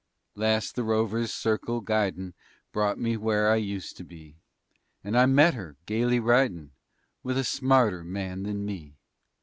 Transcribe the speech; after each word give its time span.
_Last 0.33 0.75
the 0.75 0.81
rover's 0.83 1.31
circle 1.31 1.79
guidin' 1.79 2.33
Brought 2.71 2.97
me 2.97 3.15
where 3.15 3.51
I 3.51 3.57
used 3.57 3.97
to 3.97 4.03
be, 4.03 4.39
And 5.03 5.15
I 5.15 5.27
met 5.27 5.53
her, 5.53 5.77
gaily 5.85 6.19
ridin' 6.19 6.71
With 7.21 7.37
a 7.37 7.43
smarter 7.43 8.03
man 8.03 8.41
than 8.41 8.65
me. 8.65 8.95